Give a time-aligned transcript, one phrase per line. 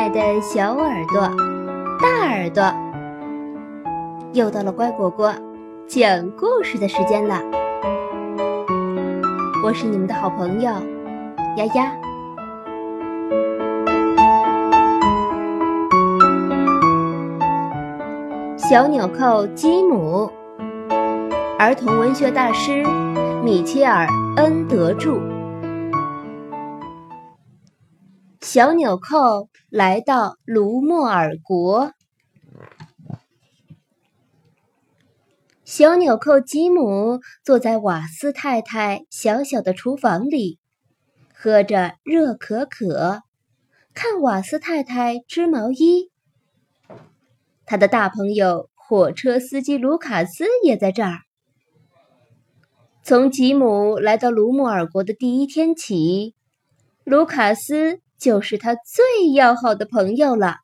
[0.00, 1.20] 爱的小耳朵、
[2.00, 2.74] 大耳朵，
[4.32, 5.30] 又到了乖果果
[5.86, 7.38] 讲故事的时间了。
[9.62, 10.72] 我是你们的好朋友
[11.58, 11.92] 丫丫。
[18.56, 20.32] 小纽扣基姆，
[21.58, 22.82] 儿童文学大师
[23.44, 25.39] 米切尔·恩德著。
[28.52, 31.92] 小纽扣来到卢莫尔国。
[35.64, 40.58] 小纽扣吉姆坐在瓦斯太太小小的厨房里，
[41.32, 43.22] 喝着热可可，
[43.94, 46.10] 看瓦斯太太织毛衣。
[47.64, 51.18] 他的大朋友火车司机卢卡斯也在这儿。
[53.04, 56.34] 从吉姆来到卢莫尔国的第一天起，
[57.04, 58.00] 卢卡斯。
[58.20, 60.58] 就是他最要好的朋友了。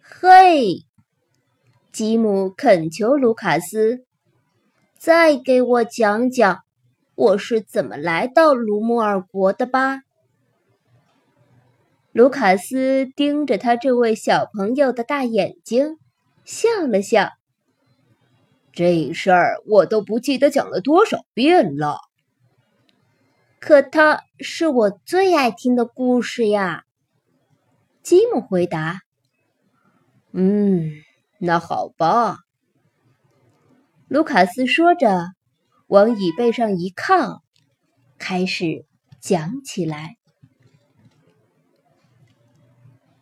[0.00, 0.84] 嘿，
[1.92, 4.04] 吉姆恳求卢卡斯，
[4.96, 6.60] 再给我讲讲
[7.16, 10.02] 我是怎么来到卢穆尔国的吧。
[12.12, 15.98] 卢卡斯盯着他这位小朋友的大眼睛，
[16.44, 17.30] 笑了笑。
[18.72, 21.98] 这事儿我都不记得讲了多少遍了。
[23.58, 26.84] 可它是我最爱听的故事呀，
[28.02, 29.00] 吉姆回答。
[30.32, 30.92] 嗯，
[31.38, 32.38] 那好吧。
[34.08, 35.32] 卢卡斯说着，
[35.88, 37.42] 往椅背上一靠，
[38.18, 38.84] 开始
[39.20, 40.16] 讲起来。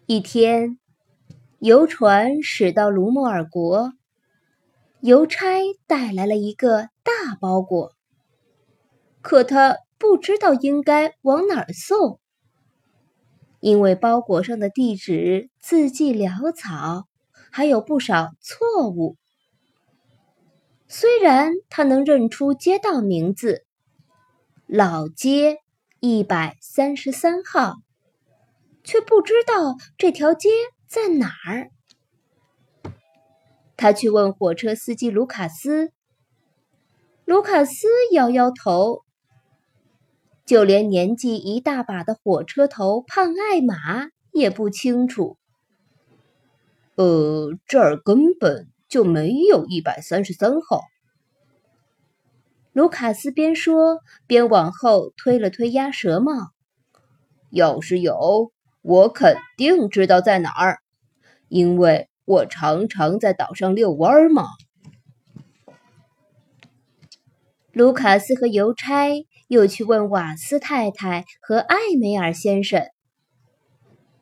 [0.06, 0.78] 一天，
[1.58, 3.92] 游船驶到卢莫尔国，
[5.00, 5.46] 邮差
[5.86, 7.94] 带来了一个大包裹，
[9.22, 9.78] 可他。
[9.98, 12.20] 不知道应该往哪儿送，
[13.60, 17.06] 因为包裹上的地址字迹潦草，
[17.50, 19.16] 还有不少错误。
[20.86, 23.64] 虽然他能认出街道名字
[24.66, 25.58] “老街
[26.00, 27.76] 一百三十三号”，
[28.84, 30.50] 却不知道这条街
[30.86, 31.70] 在哪儿。
[33.76, 35.90] 他去问火车司机卢卡斯，
[37.24, 39.02] 卢卡斯摇摇头。
[40.44, 45.38] 就连年纪一大把的火车头胖艾玛也不清楚。
[46.96, 50.82] 呃，这儿根本就没有一百三十三号。
[52.72, 56.32] 卢卡斯边说边往后推了推鸭舌帽。
[57.50, 58.52] 要是有，
[58.82, 60.78] 我肯定知道在哪儿，
[61.48, 64.44] 因为我常常在岛上遛弯嘛。
[67.74, 69.26] 卢卡斯和邮差。
[69.46, 72.88] 又去问瓦斯太太和艾梅尔先生，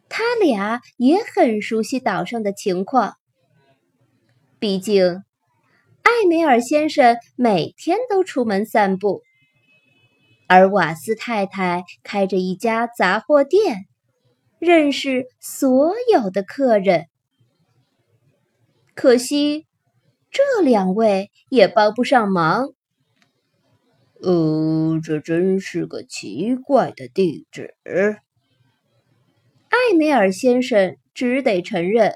[0.09, 3.15] 他俩也很熟悉岛上的情况。
[4.59, 5.23] 毕竟，
[6.03, 9.23] 艾梅尔先生每天都出门散步，
[10.49, 13.87] 而瓦斯太太开着一家杂货店，
[14.59, 17.07] 认识所有的客人。
[18.97, 19.69] 可惜，
[20.33, 22.75] 这两位也帮不上忙。
[24.25, 27.75] 呃，这真是个奇怪的地址。
[29.69, 32.15] 艾梅尔先生只得承认，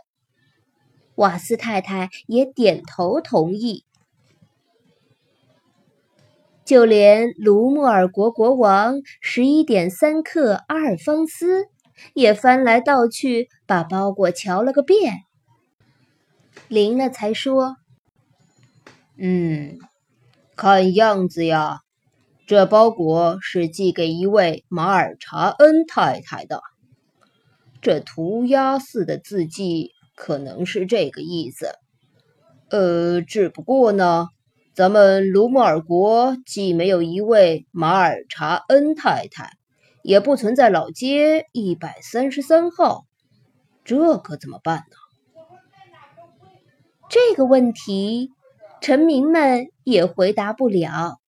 [1.16, 3.84] 瓦斯太太也点头同意。
[6.64, 11.64] 就连卢莫尔国国王十一点三克阿尔方斯
[12.14, 15.22] 也翻来倒去把包裹瞧了个遍，
[16.68, 17.76] 灵了才说
[19.18, 19.78] ：“嗯，
[20.54, 21.80] 看样子呀。”
[22.46, 26.62] 这包裹是寄给一位马尔查恩太太的，
[27.82, 31.70] 这涂鸦似的字迹可能是这个意思。
[32.70, 34.28] 呃，只不过呢，
[34.76, 39.50] 咱们卢莫尔国既没有一位马尔查恩太太，
[40.04, 43.06] 也不存在老街一百三十三号，
[43.84, 44.96] 这可怎么办呢？
[47.10, 48.30] 这个问题，
[48.80, 51.18] 臣民们也回答不了。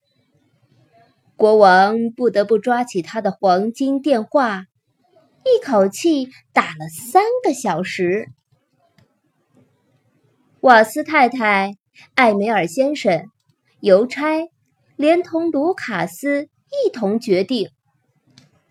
[1.38, 4.64] 国王不得不抓起他的黄金电话，
[5.44, 8.32] 一口气打了三个小时。
[10.58, 11.76] 瓦斯太太、
[12.17, 13.31] 艾梅尔先生、
[13.79, 14.49] 邮差，
[14.96, 17.70] 连同卢卡斯一同决定，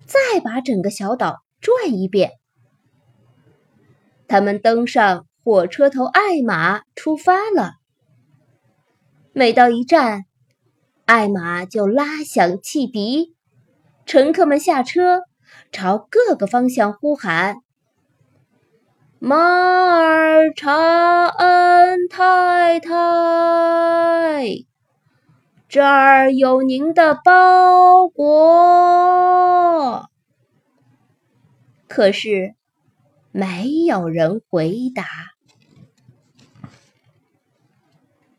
[0.05, 2.31] 再把整个小岛转一遍。
[4.27, 7.75] 他们登上火车头艾玛，出发了。
[9.31, 10.26] 每到一站。
[11.07, 13.33] 艾玛就拉响汽笛，
[14.05, 15.21] 乘客们下车，
[15.71, 17.59] 朝各个方向呼喊
[19.17, 22.89] ：“马尔查恩太太，
[25.69, 30.09] 这儿有您的包裹。”
[31.87, 32.53] 可是
[33.31, 35.05] 没有人回答。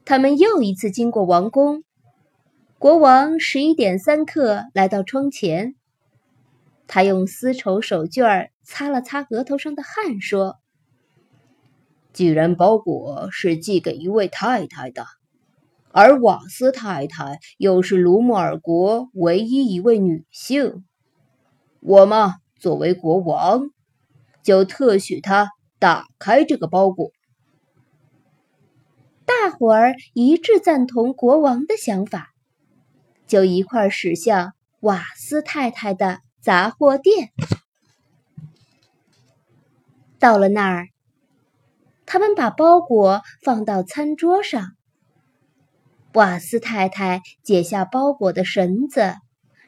[0.05, 1.83] 他们又一次经过王宫，
[2.79, 5.75] 国王十一点三刻来到窗前，
[6.87, 10.61] 他用丝绸手绢擦了擦额头上的汗，说
[12.15, 15.07] ：“既然包裹是寄给一位太太的，
[15.91, 20.85] 而瓦斯太太又是卢穆尔国唯一一位女性，
[21.81, 23.71] 我嘛，作为国王，
[24.45, 27.11] 就特许她打开这个包裹。”
[29.27, 32.31] 大伙儿一致赞同国王的想法，
[33.29, 37.31] 就一块驶向瓦斯太太的杂货店。
[40.19, 40.89] 到了那儿，
[42.07, 44.73] 他们把包裹放到餐桌上。
[46.15, 49.15] 瓦斯太太解下包裹的绳子，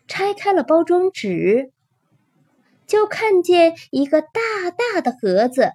[0.08, 1.70] 拆开了包装纸，
[2.86, 4.30] 就看见一个大
[4.70, 5.72] 大的盒子。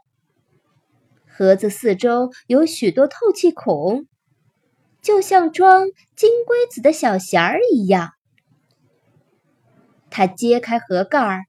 [1.28, 4.08] 盒子四周有许多透气孔，
[5.06, 5.86] 就像装
[6.16, 8.14] 金龟子的小匣儿一样。
[10.10, 11.44] 他揭开盒盖儿，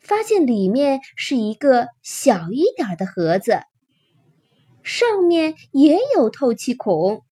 [0.00, 3.60] 发现里面是一个小一点的盒子，
[4.82, 7.22] 上面也有透气孔，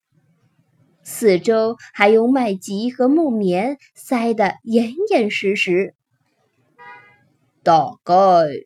[1.03, 5.97] 四周还用麦秸和木棉塞得严严实实。
[7.65, 8.15] 大概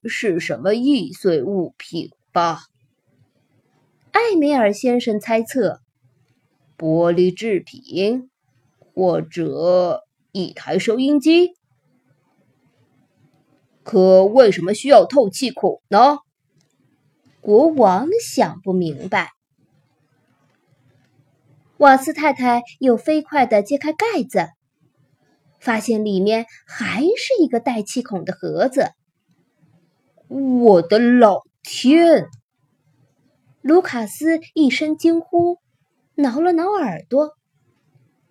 [0.06, 2.64] 是什么易碎物品吧？
[4.12, 5.81] 艾梅尔先生猜测：
[6.76, 8.31] 玻璃制品，
[8.78, 11.55] 或者一台收音机。
[13.82, 16.19] 可为什么需要透气孔呢？
[17.40, 19.31] 国王想不明白。
[21.78, 24.49] 瓦斯太太又飞快地揭开盖子，
[25.61, 28.90] 发现里面还是一个带气孔的盒子。
[30.29, 32.26] 我的老天！
[33.61, 35.58] 卢卡斯一声惊呼，
[36.17, 37.37] 挠了挠耳朵。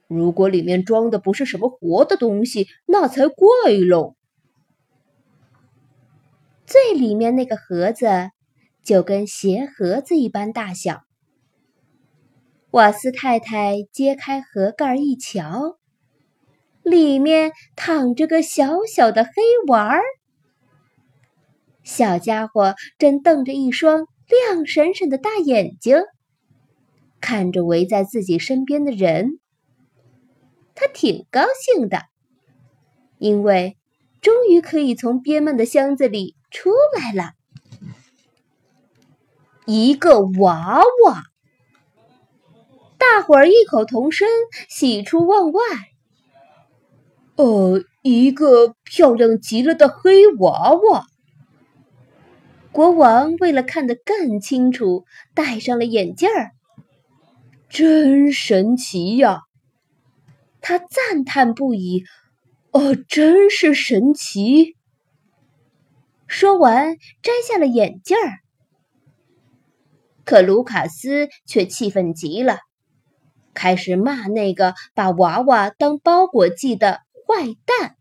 [0.07, 3.45] 如果里面装的不是什么活的东西，那才怪
[3.87, 4.15] 喽。
[6.65, 8.07] 最里面那个盒子
[8.83, 11.03] 就跟鞋盒子一般大小。
[12.71, 15.77] 瓦斯太太揭开盒盖一瞧，
[16.83, 19.31] 里面躺着个小小的黑
[19.67, 20.01] 娃儿。
[21.83, 24.07] 小家伙正瞪着一双。
[24.27, 25.97] 亮闪闪的大眼睛
[27.25, 29.39] 看着围在自己身边的人，
[30.75, 32.03] 他挺高兴的，
[33.17, 33.77] 因为
[34.21, 37.31] 终于可以从憋闷的箱子里出来了。
[39.65, 41.23] 一个娃娃，
[42.99, 44.27] 大伙儿异口同声，
[44.69, 45.63] 喜出望外。
[47.37, 51.07] 呃，一个漂亮极了的黑娃娃。
[52.71, 56.51] 国王为了看得更清楚，戴上了眼镜儿。
[57.69, 59.41] 真神奇呀！
[60.61, 62.03] 他赞叹不已。
[62.71, 64.75] 哦，真是神奇！
[66.27, 68.39] 说完，摘下了眼镜儿。
[70.25, 72.59] 可卢卡斯却气愤极了，
[73.53, 77.95] 开始骂那个把娃娃当包裹寄的坏蛋。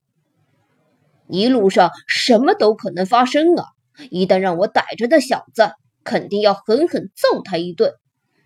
[1.29, 3.67] 一路上什么都可能发生啊！
[4.11, 7.93] 一旦让我逮着的小子，肯定要狠狠揍他一顿，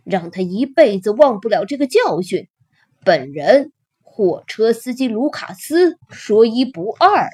[0.08, 2.48] 让他一辈子忘不了这个教训。
[3.04, 3.72] 本人
[4.02, 7.28] 货车司机卢卡斯说一不二。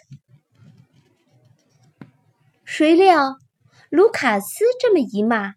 [2.65, 3.39] 谁料
[3.91, 5.55] 卢卡斯这么一骂，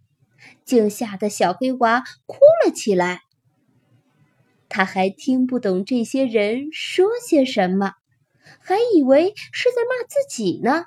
[0.64, 3.22] 竟吓得小黑娃哭了起来。
[4.70, 7.94] 他还听不懂这些人说些什么，
[8.60, 10.86] 还以为是在骂自己呢。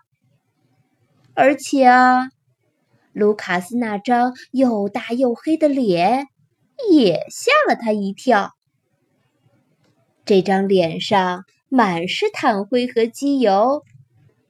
[1.35, 2.29] 而且啊，
[3.13, 6.29] 卢卡斯那张又大又黑的脸
[6.91, 8.53] 也吓了他一跳。
[10.25, 13.83] 这张脸上满是炭灰和机油，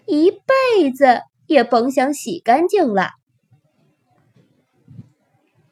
[0.06, 3.10] 一辈子也甭想洗干净了。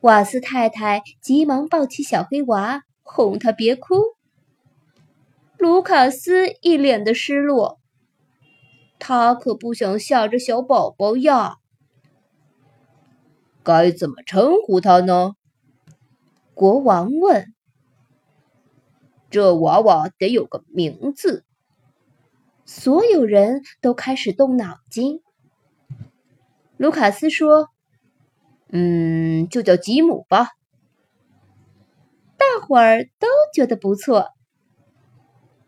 [0.00, 3.96] 瓦斯太太急忙抱起小黑娃，哄他别哭。
[5.58, 7.78] 卢卡斯一脸的失落。
[9.00, 11.56] 他可不想吓着小宝宝呀。
[13.68, 15.34] 该怎么称呼他呢？
[16.54, 17.52] 国王问。
[19.28, 21.44] 这娃娃得有个名字。
[22.64, 25.20] 所有人都开始动脑筋。
[26.78, 27.68] 卢卡斯说
[28.72, 30.48] ：“嗯，就叫吉姆吧。
[32.38, 34.28] 大伙儿都觉得不错。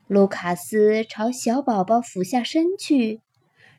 [0.07, 3.21] 卢卡斯朝小宝宝俯下身去，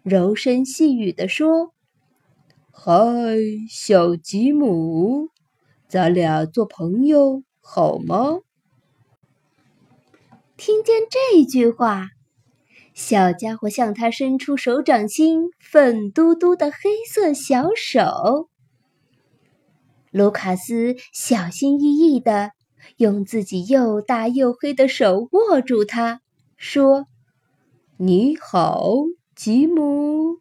[0.04, 1.74] 柔声细语地说
[2.84, 2.96] ：“嗨，
[3.70, 5.30] 小吉姆，
[5.88, 8.40] 咱俩做朋友好吗？”
[10.58, 12.08] 听见这句话，
[12.96, 18.50] 小家伙向他伸出手掌心粉嘟嘟的黑色小手。
[20.10, 22.50] 卢卡斯小心翼翼的。
[22.98, 26.22] 用自己又大又黑的手握住它，
[26.58, 27.06] 说
[27.98, 28.84] ：“你好，
[29.36, 30.40] 吉姆。”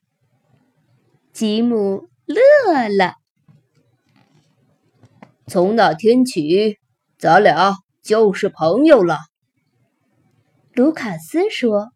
[1.34, 3.14] 吉姆乐了。
[5.46, 6.78] 从那天起，
[7.18, 9.18] 咱俩就是朋友了。
[10.72, 11.90] 卢卡斯说。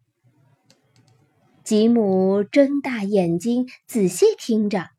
[1.63, 4.89] 吉姆睁大眼睛仔细听着，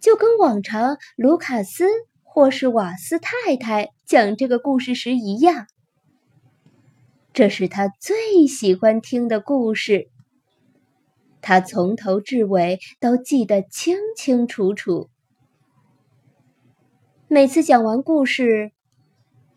[0.00, 1.86] 就跟往常卢卡斯。
[2.34, 5.66] 或是瓦斯太太讲这个故事时一样，
[7.34, 10.08] 这是他最喜欢听的故事。
[11.42, 15.10] 他从头至尾都记得清清楚楚。
[17.28, 18.72] 每次讲完故事，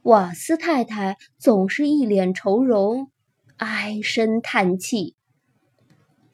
[0.01, 3.11] 瓦斯太太总是一脸愁容，
[3.57, 5.15] 唉声叹气，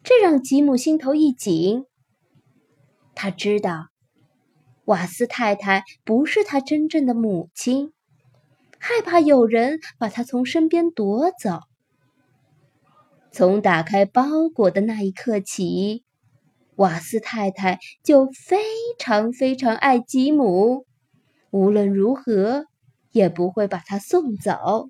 [0.01, 1.85] 这让吉姆心头一紧。
[3.13, 3.89] 他知道。
[4.85, 7.93] 瓦斯太太不是他真正的母亲，
[8.79, 11.61] 害怕有人把他从身边夺走。
[13.31, 16.03] 从打开包裹的那一刻起，
[16.75, 18.57] 瓦斯太太就非
[18.99, 20.85] 常非常爱吉姆，
[21.49, 22.65] 无论如何
[23.11, 24.89] 也不会把他送走。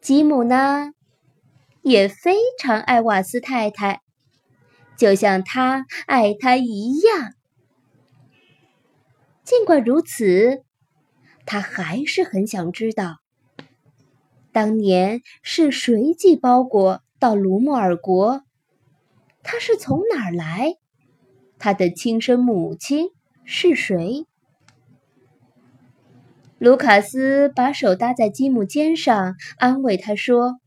[0.00, 0.92] 吉姆呢，
[1.82, 4.02] 也非常爱瓦斯太太。
[4.96, 7.32] 就像他爱他一样，
[9.42, 10.62] 尽管如此，
[11.44, 13.16] 他还是很想知道，
[14.54, 18.44] 当年是谁寄包裹到卢莫尔国？
[19.42, 20.76] 他是从哪儿来？
[21.58, 23.08] 他的亲生母亲
[23.42, 24.26] 是谁？
[26.58, 30.60] 卢卡斯把手搭在吉姆肩上，安慰他说：“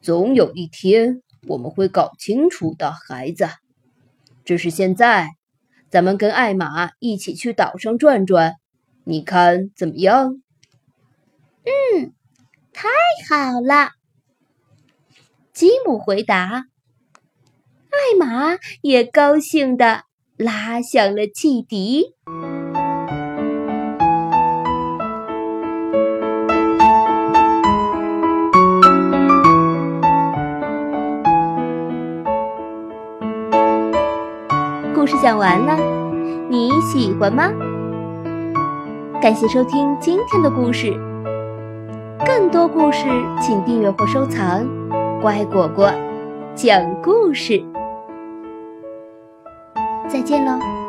[0.00, 3.48] 总有一天。”我们会搞清楚的，孩子。
[4.44, 5.30] 只是现在，
[5.90, 8.54] 咱们跟艾玛一起去岛上转转，
[9.02, 10.40] 你看怎么样？
[11.64, 12.12] 嗯，
[12.78, 12.88] 太
[13.26, 13.92] 好了。
[15.54, 16.66] 吉姆回答。
[17.88, 20.02] 艾玛也高兴的
[20.36, 22.12] 拉响了汽笛。
[34.94, 35.78] 故事讲完了，
[36.50, 37.50] 你喜欢吗？
[39.22, 40.92] 感谢收听今天的故事，
[42.46, 43.08] 更多故事
[43.40, 44.64] 请订阅或收藏。
[45.20, 45.90] 乖果果
[46.54, 47.60] 讲故事，
[50.08, 50.85] 再见喽。